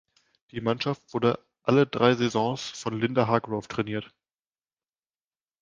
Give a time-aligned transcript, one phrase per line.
[0.49, 4.11] Die Mannschaft wurde alle drei Saisons von Linda Hargrove trainiert.